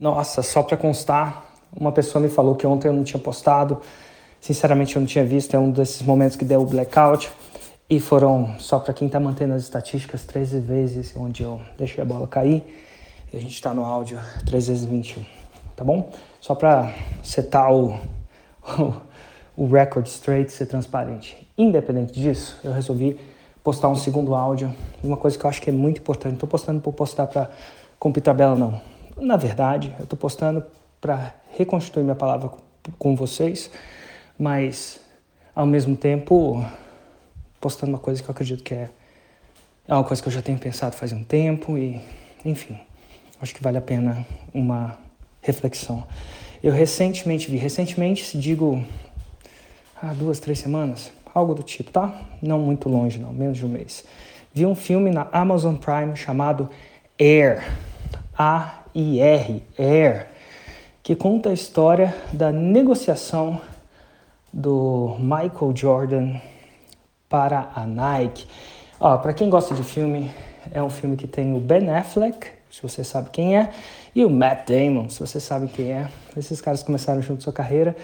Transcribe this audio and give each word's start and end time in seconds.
Nossa, 0.00 0.40
só 0.40 0.62
para 0.62 0.78
constar, 0.78 1.44
uma 1.78 1.92
pessoa 1.92 2.22
me 2.22 2.30
falou 2.30 2.54
que 2.54 2.66
ontem 2.66 2.88
eu 2.88 2.92
não 2.94 3.04
tinha 3.04 3.20
postado. 3.20 3.82
Sinceramente, 4.40 4.96
eu 4.96 5.00
não 5.00 5.06
tinha 5.06 5.22
visto. 5.22 5.54
É 5.54 5.58
um 5.58 5.70
desses 5.70 6.00
momentos 6.00 6.38
que 6.38 6.44
deu 6.44 6.62
o 6.62 6.64
blackout. 6.64 7.30
E 7.88 8.00
foram, 8.00 8.54
só 8.58 8.78
para 8.78 8.94
quem 8.94 9.08
está 9.08 9.20
mantendo 9.20 9.52
as 9.52 9.62
estatísticas, 9.62 10.24
13 10.24 10.58
vezes 10.58 11.14
onde 11.14 11.42
eu 11.42 11.60
deixei 11.76 12.02
a 12.02 12.06
bola 12.06 12.26
cair. 12.26 12.64
E 13.30 13.36
a 13.36 13.40
gente 13.40 13.52
está 13.52 13.74
no 13.74 13.84
áudio 13.84 14.18
3 14.46 14.68
vezes 14.68 14.84
21. 14.86 15.22
Tá 15.76 15.84
bom? 15.84 16.10
Só 16.40 16.54
para 16.54 16.94
setar 17.22 17.70
o, 17.70 18.00
o, 18.78 18.94
o 19.54 19.66
record 19.66 20.06
straight, 20.06 20.50
ser 20.50 20.64
transparente. 20.64 21.46
Independente 21.58 22.18
disso, 22.18 22.58
eu 22.64 22.72
resolvi 22.72 23.20
postar 23.62 23.88
um 23.88 23.96
segundo 23.96 24.34
áudio. 24.34 24.74
Uma 25.04 25.18
coisa 25.18 25.38
que 25.38 25.44
eu 25.44 25.50
acho 25.50 25.60
que 25.60 25.68
é 25.68 25.72
muito 25.74 26.00
importante. 26.00 26.30
Não 26.30 26.36
estou 26.36 26.48
postando 26.48 26.80
por 26.80 26.94
postar 26.94 27.26
para 27.26 27.50
cumprir 27.98 28.22
tabela, 28.22 28.56
não 28.56 28.80
na 29.20 29.36
verdade, 29.36 29.94
eu 29.98 30.04
estou 30.04 30.18
postando 30.18 30.64
para 31.00 31.34
reconstituir 31.56 32.02
minha 32.02 32.14
palavra 32.14 32.50
com 32.98 33.14
vocês, 33.14 33.70
mas 34.38 35.00
ao 35.54 35.66
mesmo 35.66 35.96
tempo 35.96 36.64
postando 37.60 37.92
uma 37.92 37.98
coisa 37.98 38.22
que 38.22 38.28
eu 38.28 38.32
acredito 38.32 38.62
que 38.62 38.74
é, 38.74 38.88
é 39.86 39.94
uma 39.94 40.04
coisa 40.04 40.22
que 40.22 40.28
eu 40.28 40.32
já 40.32 40.40
tenho 40.40 40.58
pensado 40.58 40.96
faz 40.96 41.12
um 41.12 41.22
tempo 41.22 41.76
e, 41.76 42.00
enfim, 42.44 42.78
acho 43.40 43.54
que 43.54 43.62
vale 43.62 43.76
a 43.76 43.82
pena 43.82 44.26
uma 44.52 44.98
reflexão. 45.42 46.06
Eu 46.62 46.72
recentemente 46.72 47.50
vi, 47.50 47.56
recentemente, 47.56 48.24
se 48.24 48.38
digo 48.38 48.84
há 50.00 50.12
duas, 50.12 50.40
três 50.40 50.58
semanas, 50.58 51.12
algo 51.34 51.54
do 51.54 51.62
tipo, 51.62 51.90
tá? 51.90 52.22
Não 52.40 52.58
muito 52.58 52.88
longe, 52.88 53.18
não, 53.18 53.32
menos 53.32 53.58
de 53.58 53.66
um 53.66 53.68
mês. 53.68 54.04
Vi 54.52 54.66
um 54.66 54.74
filme 54.74 55.10
na 55.10 55.28
Amazon 55.32 55.76
Prime 55.76 56.16
chamado 56.16 56.68
Air, 57.18 57.62
A 58.36 58.79
IR, 58.94 59.62
Air, 59.78 60.26
que 61.02 61.14
conta 61.16 61.50
a 61.50 61.52
história 61.52 62.14
da 62.32 62.50
negociação 62.52 63.60
do 64.52 65.16
Michael 65.18 65.72
Jordan 65.74 66.34
para 67.28 67.70
a 67.74 67.86
Nike. 67.86 68.46
Para 68.98 69.32
quem 69.32 69.48
gosta 69.48 69.74
de 69.74 69.82
filme, 69.82 70.30
é 70.72 70.82
um 70.82 70.90
filme 70.90 71.16
que 71.16 71.26
tem 71.26 71.54
o 71.54 71.60
Ben 71.60 71.88
Affleck, 71.90 72.46
se 72.70 72.82
você 72.82 73.02
sabe 73.02 73.30
quem 73.30 73.56
é, 73.56 73.70
e 74.14 74.24
o 74.24 74.30
Matt 74.30 74.68
Damon, 74.68 75.08
se 75.08 75.20
você 75.20 75.40
sabe 75.40 75.68
quem 75.68 75.92
é. 75.92 76.08
Esses 76.36 76.60
caras 76.60 76.82
começaram 76.82 77.20
junto 77.22 77.42
sua 77.42 77.52
carreira. 77.52 77.96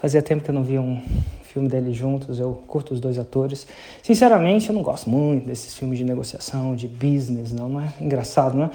Fazia 0.00 0.22
tempo 0.22 0.44
que 0.44 0.50
eu 0.50 0.54
não 0.54 0.62
via 0.62 0.80
um 0.80 1.02
filme 1.42 1.68
deles 1.68 1.96
juntos, 1.96 2.38
eu 2.38 2.62
curto 2.66 2.92
os 2.92 3.00
dois 3.00 3.18
atores. 3.18 3.66
Sinceramente, 4.02 4.68
eu 4.68 4.74
não 4.74 4.82
gosto 4.82 5.08
muito 5.08 5.46
desses 5.46 5.74
filmes 5.74 5.98
de 5.98 6.04
negociação, 6.04 6.74
de 6.74 6.88
business, 6.88 7.52
não, 7.52 7.68
não 7.68 7.80
é 7.80 7.88
engraçado, 8.00 8.56
não 8.56 8.64
é? 8.64 8.70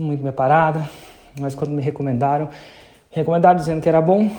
Muito 0.00 0.20
minha 0.20 0.32
parada 0.32 0.88
mas 1.38 1.54
quando 1.54 1.70
me 1.70 1.82
recomendaram, 1.82 2.46
me 2.46 3.16
recomendaram 3.16 3.58
dizendo 3.58 3.82
que 3.82 3.88
era 3.88 4.00
bom, 4.00 4.30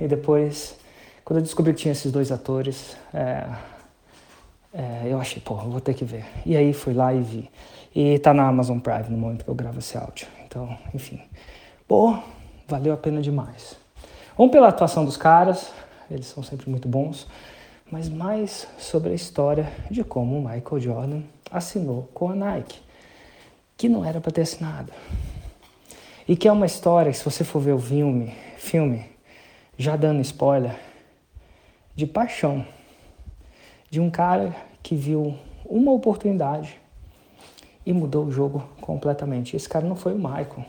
e 0.00 0.08
depois, 0.08 0.76
quando 1.24 1.38
eu 1.38 1.42
descobri 1.42 1.72
que 1.74 1.80
tinha 1.80 1.92
esses 1.92 2.10
dois 2.10 2.32
atores, 2.32 2.96
é, 3.12 3.46
é, 4.72 5.02
eu 5.06 5.20
achei, 5.20 5.40
pô, 5.42 5.54
vou 5.54 5.80
ter 5.80 5.94
que 5.94 6.04
ver. 6.04 6.24
E 6.46 6.56
aí 6.56 6.72
fui 6.72 6.94
lá 6.94 7.12
e 7.12 7.20
vi. 7.20 7.50
E 7.94 8.18
tá 8.18 8.32
na 8.32 8.46
Amazon 8.46 8.78
Prime 8.78 9.04
no 9.08 9.18
momento 9.18 9.44
que 9.44 9.50
eu 9.50 9.54
gravo 9.54 9.78
esse 9.78 9.96
áudio. 9.98 10.26
Então, 10.46 10.76
enfim. 10.94 11.20
Pô, 11.86 12.16
valeu 12.68 12.94
a 12.94 12.96
pena 12.96 13.20
demais. 13.20 13.76
Um 14.38 14.48
pela 14.48 14.68
atuação 14.68 15.04
dos 15.04 15.16
caras, 15.16 15.70
eles 16.10 16.26
são 16.26 16.42
sempre 16.42 16.70
muito 16.70 16.88
bons, 16.88 17.26
mas 17.90 18.08
mais 18.08 18.68
sobre 18.78 19.10
a 19.10 19.14
história 19.14 19.70
de 19.90 20.04
como 20.04 20.38
o 20.38 20.40
Michael 20.40 20.80
Jordan 20.80 21.22
assinou 21.50 22.08
com 22.14 22.30
a 22.30 22.34
Nike, 22.34 22.80
que 23.80 23.88
não 23.88 24.04
era 24.04 24.20
para 24.20 24.30
ter 24.30 24.42
assinado. 24.42 24.92
E 26.28 26.36
que 26.36 26.46
é 26.46 26.52
uma 26.52 26.66
história, 26.66 27.10
se 27.14 27.24
você 27.24 27.42
for 27.42 27.60
ver 27.60 27.72
o 27.72 27.78
filme, 27.78 28.30
filme, 28.58 29.06
já 29.78 29.96
dando 29.96 30.20
spoiler, 30.20 30.78
de 31.96 32.06
paixão. 32.06 32.66
De 33.88 33.98
um 33.98 34.10
cara 34.10 34.54
que 34.82 34.94
viu 34.94 35.34
uma 35.64 35.92
oportunidade 35.92 36.78
e 37.86 37.90
mudou 37.94 38.26
o 38.26 38.30
jogo 38.30 38.68
completamente. 38.82 39.56
Esse 39.56 39.66
cara 39.66 39.86
não 39.86 39.96
foi 39.96 40.12
o 40.12 40.18
Michael. 40.18 40.66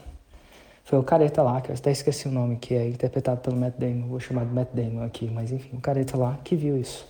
Foi 0.85 0.97
o 0.97 1.03
Careta 1.03 1.43
lá, 1.43 1.59
que 1.59 1.69
eu 1.69 1.75
até 1.75 1.91
esqueci 1.91 2.29
o 2.29 2.31
nome, 2.31 2.55
que 2.55 2.73
é 2.73 2.87
interpretado 2.87 3.41
pelo 3.41 3.57
Matt 3.57 3.73
Damon. 3.77 4.07
Vou 4.07 4.21
chamar 4.21 4.45
de 4.45 4.53
Matt 4.53 4.69
Damon 4.73 5.03
aqui, 5.03 5.29
mas 5.29 5.51
enfim, 5.51 5.75
o 5.75 5.81
Careta 5.81 6.15
lá 6.15 6.39
que 6.45 6.55
viu 6.55 6.79
isso. 6.79 7.05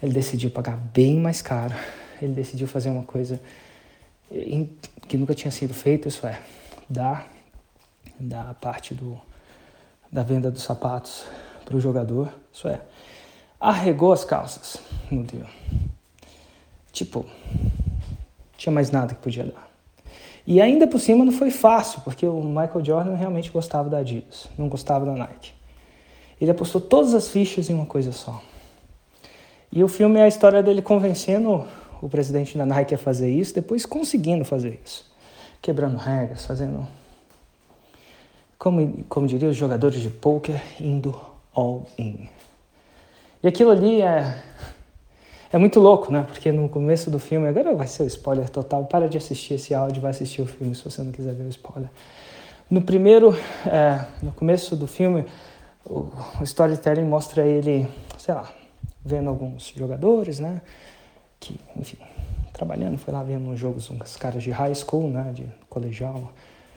Ele 0.00 0.12
decidiu 0.12 0.48
pagar 0.52 0.76
bem 0.76 1.18
mais 1.18 1.42
caro. 1.42 1.74
Ele 2.22 2.34
decidiu 2.34 2.68
fazer 2.68 2.90
uma 2.90 3.02
coisa 3.02 3.40
que 5.06 5.16
nunca 5.16 5.34
tinha 5.34 5.50
sido 5.50 5.72
feita, 5.72 6.08
isso 6.08 6.26
é, 6.26 6.40
dar 6.88 7.28
da 8.18 8.54
parte 8.54 8.94
do, 8.94 9.20
da 10.10 10.22
venda 10.22 10.50
dos 10.50 10.62
sapatos 10.62 11.24
para 11.64 11.76
o 11.76 11.80
jogador. 11.80 12.32
Isso 12.52 12.68
é, 12.68 12.80
arregou 13.60 14.12
as 14.12 14.24
calças 14.24 14.78
no 15.10 15.22
deal. 15.22 15.46
Tipo, 16.92 17.24
tinha 18.56 18.72
mais 18.72 18.90
nada 18.90 19.14
que 19.14 19.20
podia 19.20 19.44
dar. 19.44 19.68
E 20.46 20.60
ainda 20.60 20.86
por 20.86 20.98
cima 20.98 21.24
não 21.24 21.32
foi 21.32 21.50
fácil, 21.50 22.00
porque 22.00 22.26
o 22.26 22.42
Michael 22.42 22.84
Jordan 22.84 23.14
realmente 23.14 23.50
gostava 23.50 23.90
da 23.90 23.98
Adidas, 23.98 24.48
não 24.56 24.68
gostava 24.68 25.04
da 25.04 25.12
Nike. 25.12 25.52
Ele 26.40 26.50
apostou 26.50 26.80
todas 26.80 27.14
as 27.14 27.28
fichas 27.28 27.68
em 27.68 27.74
uma 27.74 27.86
coisa 27.86 28.12
só. 28.12 28.42
E 29.70 29.84
o 29.84 29.88
filme 29.88 30.18
é 30.18 30.22
a 30.22 30.28
história 30.28 30.62
dele 30.62 30.80
convencendo 30.80 31.66
o 32.00 32.08
presidente 32.08 32.56
da 32.56 32.64
Nike 32.64 32.94
a 32.94 32.98
fazer 32.98 33.30
isso, 33.30 33.54
depois 33.54 33.84
conseguindo 33.84 34.44
fazer 34.44 34.80
isso. 34.84 35.06
Quebrando 35.60 35.96
regras, 35.96 36.46
fazendo 36.46 36.86
como, 38.58 39.04
como 39.08 39.26
diria 39.26 39.48
os 39.48 39.56
jogadores 39.56 40.00
de 40.00 40.10
poker, 40.10 40.60
indo 40.80 41.18
all 41.54 41.86
in. 41.96 42.28
E 43.42 43.46
aquilo 43.46 43.70
ali 43.70 44.02
é, 44.02 44.42
é 45.52 45.58
muito 45.58 45.78
louco, 45.78 46.12
né? 46.12 46.24
Porque 46.26 46.50
no 46.50 46.68
começo 46.68 47.10
do 47.10 47.18
filme, 47.18 47.46
agora 47.46 47.74
vai 47.74 47.86
ser 47.86 48.02
o 48.02 48.06
spoiler 48.06 48.48
total, 48.48 48.84
para 48.86 49.08
de 49.08 49.16
assistir 49.16 49.54
esse 49.54 49.74
áudio, 49.74 50.02
vai 50.02 50.10
assistir 50.10 50.42
o 50.42 50.46
filme 50.46 50.74
se 50.74 50.84
você 50.84 51.02
não 51.02 51.12
quiser 51.12 51.34
ver 51.34 51.44
o 51.44 51.48
spoiler. 51.48 51.88
No 52.68 52.82
primeiro, 52.82 53.34
é, 53.66 54.04
no 54.22 54.32
começo 54.32 54.74
do 54.74 54.86
filme, 54.86 55.24
o, 55.84 56.08
o 56.40 56.42
storytelling 56.42 57.04
mostra 57.04 57.46
ele, 57.46 57.88
sei 58.18 58.34
lá, 58.34 58.50
vendo 59.04 59.30
alguns 59.30 59.72
jogadores, 59.74 60.40
né? 60.40 60.60
Que, 61.40 61.58
enfim, 61.76 61.98
trabalhando, 62.52 62.98
foi 62.98 63.14
lá 63.14 63.22
vendo 63.22 63.48
uns 63.48 63.58
jogos, 63.58 63.90
uns 63.90 64.16
caras 64.16 64.42
de 64.42 64.50
high 64.50 64.74
school, 64.74 65.08
né? 65.08 65.32
De 65.34 65.46
colegial, 65.68 66.32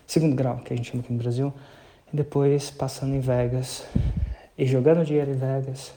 segundo 0.05 0.35
grau, 0.35 0.57
que 0.57 0.73
a 0.73 0.75
gente 0.75 0.91
chama 0.91 1.03
aqui 1.03 1.11
no 1.11 1.19
Brasil, 1.19 1.53
e 2.11 2.16
depois 2.16 2.69
passando 2.69 3.16
em 3.16 3.19
Vegas 3.19 3.85
e 4.57 4.66
jogando 4.66 5.05
dinheiro 5.05 5.31
em 5.31 5.35
Vegas 5.35 5.94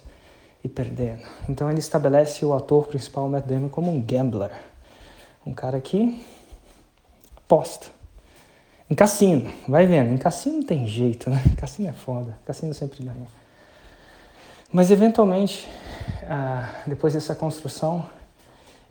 e 0.63 0.69
perdendo. 0.69 1.23
Então 1.49 1.71
ele 1.71 1.81
estabelece 1.81 2.45
o 2.45 2.55
ator 2.55 2.87
principal, 2.87 3.29
Matt 3.29 3.45
Damon, 3.45 3.69
como 3.69 3.93
um 3.93 4.01
gambler, 4.01 4.51
um 5.47 5.53
cara 5.53 5.81
que 5.81 6.25
aposta. 7.37 7.89
Em 8.89 8.95
cassino, 8.95 9.51
vai 9.69 9.87
vendo, 9.87 10.13
em 10.13 10.19
cassino 10.19 10.57
não 10.57 10.63
tem 10.63 10.87
jeito, 10.87 11.31
né? 11.31 11.43
Cassino 11.57 11.89
é 11.89 11.93
foda, 11.93 12.39
cassino 12.45 12.75
sempre 12.75 13.03
ganha. 13.03 13.27
Mas 14.71 14.91
eventualmente, 14.91 15.69
ah, 16.29 16.83
depois 16.87 17.15
dessa 17.15 17.35
construção, 17.35 18.07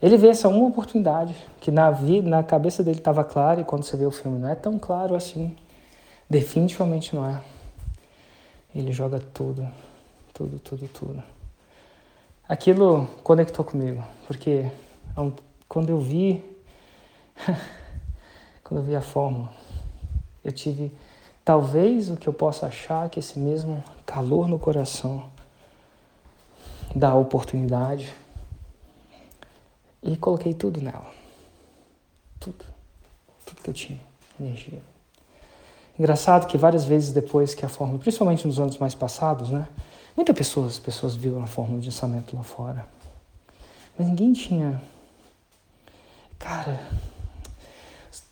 ele 0.04 0.18
vê 0.18 0.28
essa 0.28 0.50
uma 0.50 0.68
oportunidade 0.68 1.34
que 1.62 1.72
na 1.72 1.90
vida, 1.90 2.30
na 2.30 2.44
cabeça 2.44 2.84
dele 2.84 2.98
estava 2.98 3.24
clara 3.24 3.62
e 3.62 3.64
quando 3.64 3.84
você 3.84 3.96
vê 3.96 4.06
o 4.06 4.12
filme 4.12 4.38
não 4.38 4.50
é 4.50 4.54
tão 4.54 4.78
claro 4.78 5.16
assim. 5.16 5.56
Definitivamente 6.30 7.16
não 7.16 7.26
é. 7.26 7.42
Ele 8.76 8.92
joga 8.92 9.22
tudo, 9.34 9.66
tudo, 10.34 10.60
tudo, 10.60 10.90
tudo. 10.90 11.24
Aquilo 12.50 13.08
conectou 13.24 13.64
comigo, 13.64 14.04
porque 14.28 14.70
quando 15.70 15.90
eu 15.90 16.02
vi, 16.02 16.44
quando 18.62 18.82
eu 18.82 18.84
vi 18.84 18.98
a 18.98 19.02
fórmula, 19.02 19.52
eu 20.44 20.52
tive 20.52 20.92
talvez 21.46 22.10
o 22.10 22.18
que 22.18 22.28
eu 22.28 22.34
possa 22.34 22.66
achar 22.66 23.10
que 23.10 23.20
esse 23.20 23.40
mesmo 23.40 23.82
calor 24.06 24.50
no 24.50 24.60
coração 24.60 25.32
da 26.94 27.16
oportunidade 27.16 28.14
e 30.04 30.18
coloquei 30.18 30.54
tudo 30.54 30.82
nela. 30.82 31.12
Tudo. 32.40 32.66
Tudo 33.46 33.62
que 33.62 33.70
eu 33.70 33.74
tinha. 33.74 34.00
Energia. 34.40 34.82
Engraçado 35.98 36.48
que 36.48 36.58
várias 36.58 36.86
vezes 36.86 37.14
depois 37.14 37.54
que 37.54 37.66
a 37.66 37.70
fórmula, 37.70 38.00
principalmente 38.00 38.48
nos 38.48 38.60
anos 38.60 38.78
mais 38.78 38.96
passados, 38.96 39.50
né? 39.50 39.68
Muitas 40.16 40.36
pessoas, 40.36 40.80
pessoas 40.80 41.16
viram 41.16 41.42
a 41.42 41.48
fórmula 41.48 41.80
de 41.80 41.88
lançamento 41.88 42.36
lá 42.36 42.44
fora. 42.44 42.86
Mas 43.98 44.08
ninguém 44.08 44.34
tinha. 44.34 44.82
Cara, 46.40 46.80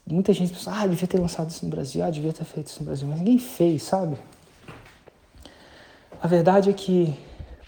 muita 0.05 0.33
gente 0.33 0.53
pensou, 0.53 0.73
ah, 0.73 0.85
devia 0.85 1.07
ter 1.07 1.19
lançado 1.19 1.49
isso 1.49 1.63
no 1.63 1.71
Brasil, 1.71 2.03
ah, 2.03 2.09
devia 2.09 2.33
ter 2.33 2.43
feito 2.43 2.67
isso 2.67 2.79
no 2.79 2.85
Brasil, 2.87 3.07
mas 3.07 3.19
ninguém 3.19 3.37
fez, 3.37 3.83
sabe? 3.83 4.17
A 6.21 6.27
verdade 6.27 6.69
é 6.69 6.73
que, 6.73 7.17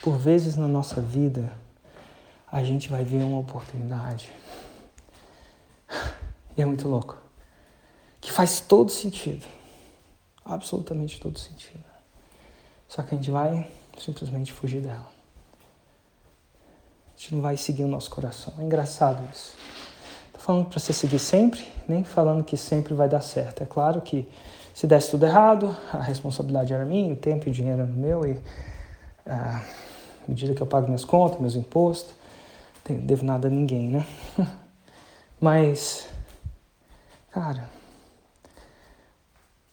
por 0.02 0.18
vezes 0.18 0.56
na 0.56 0.68
nossa 0.68 1.02
vida, 1.02 1.52
a 2.54 2.64
gente 2.64 2.88
vai 2.88 3.04
ver 3.04 3.24
uma 3.24 3.40
oportunidade. 3.40 4.32
E 6.56 6.62
é 6.62 6.66
muito 6.66 6.88
louco. 6.88 7.18
Que 8.22 8.32
faz 8.32 8.60
todo 8.60 8.92
sentido. 8.92 9.44
Absolutamente 10.46 11.20
todo 11.20 11.40
sentido. 11.40 11.84
Só 12.88 13.02
que 13.02 13.16
a 13.16 13.18
gente 13.18 13.32
vai 13.32 13.68
simplesmente 13.98 14.54
fugir 14.54 14.82
dela. 14.82 15.12
A 17.08 17.20
gente 17.20 17.34
não 17.34 17.42
vai 17.42 17.58
seguir 17.58 17.86
o 17.86 17.88
nosso 17.88 18.12
coração. 18.12 18.54
É 18.60 18.62
engraçado 18.62 19.28
isso. 19.34 19.56
Tô 20.32 20.38
falando 20.38 20.68
para 20.68 20.80
você 20.80 20.94
seguir 20.94 21.18
sempre, 21.18 21.68
nem 21.88 22.04
falando 22.04 22.44
que 22.44 22.56
sempre 22.56 22.94
vai 22.94 23.10
dar 23.10 23.22
certo. 23.22 23.64
É 23.64 23.66
claro 23.66 24.00
que 24.00 24.30
se 24.76 24.86
desse 24.86 25.10
tudo 25.10 25.26
errado, 25.26 25.76
a 25.92 26.04
responsabilidade 26.04 26.72
era 26.72 26.86
minha, 26.86 27.14
o 27.14 27.18
tempo 27.18 27.48
e 27.48 27.50
o 27.50 27.54
dinheiro 27.54 27.82
era 27.82 27.92
meu 27.92 28.28
e 28.28 28.40
à 29.26 29.64
medida 30.28 30.54
que 30.54 30.62
eu 30.62 30.68
pago 30.68 30.86
minhas 30.86 31.04
contas, 31.04 31.40
meus 31.40 31.56
impostos, 31.56 32.14
devo 32.90 33.26
nada 33.26 33.48
a 33.48 33.52
ninguém, 33.52 33.90
né? 33.90 34.08
Mas, 35.40 36.08
cara, 37.32 37.70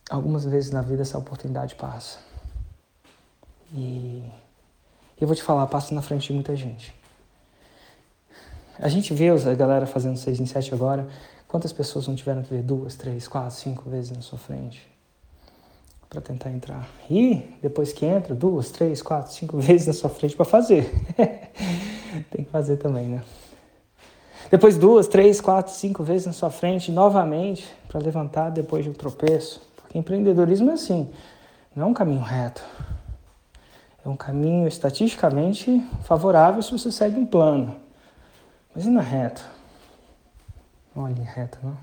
algumas 0.08 0.44
vezes 0.44 0.70
na 0.70 0.82
vida 0.82 1.02
essa 1.02 1.18
oportunidade 1.18 1.74
passa. 1.74 2.18
E 3.72 4.24
eu 5.20 5.26
vou 5.26 5.36
te 5.36 5.42
falar, 5.42 5.66
passa 5.66 5.94
na 5.94 6.02
frente 6.02 6.28
de 6.28 6.32
muita 6.32 6.56
gente. 6.56 6.94
A 8.78 8.88
gente 8.88 9.12
vê 9.12 9.28
a 9.28 9.54
galera 9.54 9.86
fazendo 9.86 10.16
seis 10.16 10.40
em 10.40 10.46
sete 10.46 10.72
agora. 10.72 11.06
Quantas 11.46 11.72
pessoas 11.72 12.08
não 12.08 12.14
tiveram 12.14 12.42
que 12.42 12.54
ver 12.54 12.62
duas, 12.62 12.94
três, 12.94 13.28
quatro, 13.28 13.56
cinco 13.56 13.90
vezes 13.90 14.10
na 14.10 14.22
sua 14.22 14.38
frente 14.38 14.88
para 16.08 16.20
tentar 16.20 16.50
entrar? 16.50 16.88
E 17.10 17.56
depois 17.60 17.92
que 17.92 18.06
entra, 18.06 18.34
duas, 18.34 18.70
três, 18.70 19.02
quatro, 19.02 19.32
cinco 19.32 19.58
vezes 19.60 19.86
na 19.86 19.92
sua 19.92 20.08
frente 20.08 20.34
para 20.34 20.46
fazer. 20.46 20.90
Fazer 22.50 22.76
também, 22.76 23.08
né? 23.08 23.22
Depois 24.50 24.76
duas, 24.76 25.06
três, 25.06 25.40
quatro, 25.40 25.72
cinco 25.72 26.02
vezes 26.02 26.26
na 26.26 26.32
sua 26.32 26.50
frente, 26.50 26.90
novamente, 26.90 27.72
para 27.86 28.00
levantar 28.00 28.50
depois 28.50 28.82
de 28.82 28.90
um 28.90 28.92
tropeço. 28.92 29.62
Porque 29.76 29.96
empreendedorismo 29.96 30.70
é 30.70 30.74
assim, 30.74 31.08
não 31.74 31.86
é 31.86 31.90
um 31.90 31.94
caminho 31.94 32.20
reto. 32.20 32.64
É 34.04 34.08
um 34.08 34.16
caminho 34.16 34.66
estatisticamente 34.66 35.80
favorável 36.02 36.60
se 36.62 36.72
você 36.72 36.90
segue 36.90 37.16
um 37.16 37.26
plano. 37.26 37.76
Mas 38.74 38.86
e 38.86 38.90
na 38.90 39.02
reta? 39.02 39.42
Olha, 40.96 41.22
reta, 41.22 41.58
não. 41.62 41.78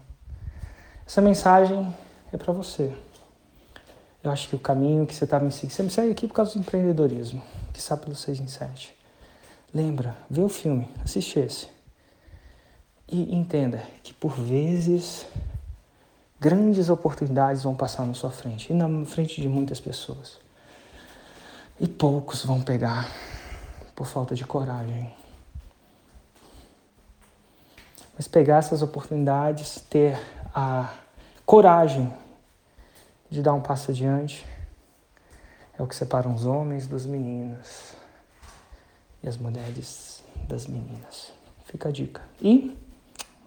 Essa 1.06 1.22
mensagem 1.22 1.96
é 2.34 2.38
para 2.38 2.52
você. 2.52 2.92
Eu 4.22 4.32
acho 4.32 4.50
que 4.50 4.56
o 4.56 4.60
caminho 4.60 5.06
que 5.06 5.16
você 5.16 5.24
está 5.24 5.40
me 5.40 5.52
seguindo. 5.52 5.72
Você 5.72 5.84
me 5.84 5.90
segue 5.90 6.12
aqui 6.12 6.28
por 6.28 6.34
causa 6.34 6.54
do 6.54 6.60
empreendedorismo, 6.60 7.42
que 7.72 7.82
sabe 7.82 8.04
pelo 8.04 8.16
6 8.16 8.42
em 8.42 8.48
7. 8.48 8.97
Lembra, 9.74 10.18
vê 10.30 10.42
o 10.42 10.50
filme, 10.50 10.90
assiste 11.04 11.40
esse. 11.40 11.68
E 13.08 13.36
entenda 13.36 13.84
que 14.02 14.14
por 14.14 14.32
vezes 14.32 15.26
grandes 16.40 16.90
oportunidades 16.90 17.64
vão 17.64 17.76
passar 17.76 18.06
na 18.06 18.14
sua 18.14 18.32
frente 18.32 18.72
e 18.72 18.76
na 18.76 19.06
frente 19.06 19.42
de 19.42 19.48
muitas 19.48 19.80
pessoas. 19.80 20.40
E 21.80 21.88
poucos 21.88 22.46
vão 22.46 22.62
pegar 22.62 23.10
por 23.96 24.08
falta 24.08 24.36
de 24.36 24.46
coragem. 24.46 25.14
Mas 28.16 28.28
pegar 28.28 28.58
essas 28.58 28.82
oportunidades, 28.82 29.82
ter 29.90 30.18
a 30.56 30.94
coragem 31.46 32.12
de 33.30 33.42
dar 33.42 33.54
um 33.54 33.62
passo 33.62 33.92
adiante, 33.92 34.46
é 35.78 35.84
o 35.84 35.88
que 35.88 35.96
separa 35.96 36.28
os 36.28 36.46
homens 36.46 36.88
dos 36.88 37.06
meninos 37.06 37.96
e 39.24 39.28
as 39.28 39.38
mulheres 39.38 40.24
das 40.48 40.68
meninas. 40.68 41.32
Fica 41.66 41.90
a 41.90 41.92
dica. 41.92 42.22
E 42.42 42.76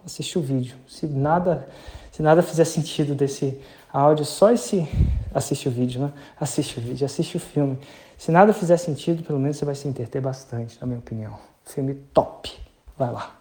assiste 0.05 0.37
o 0.37 0.41
vídeo. 0.41 0.75
Se 0.87 1.07
nada, 1.07 1.67
se 2.11 2.21
nada 2.21 2.43
fizer 2.43 2.65
sentido 2.65 3.15
desse 3.15 3.59
áudio, 3.91 4.25
só 4.25 4.51
esse 4.51 4.87
assiste 5.33 5.67
o 5.67 5.71
vídeo, 5.71 6.01
né? 6.01 6.13
Assiste 6.39 6.79
o 6.79 6.81
vídeo, 6.81 7.05
assiste 7.05 7.37
o 7.37 7.39
filme. 7.39 7.79
Se 8.17 8.31
nada 8.31 8.53
fizer 8.53 8.77
sentido, 8.77 9.23
pelo 9.23 9.39
menos 9.39 9.57
você 9.57 9.65
vai 9.65 9.75
se 9.75 9.87
entreter 9.87 10.21
bastante, 10.21 10.77
na 10.79 10.85
minha 10.85 10.99
opinião. 10.99 11.39
Filme 11.65 11.95
top. 12.13 12.51
Vai 12.97 13.11
lá. 13.11 13.35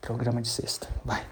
Programa 0.00 0.40
de 0.40 0.48
sexta. 0.48 0.88
Vai. 1.04 1.24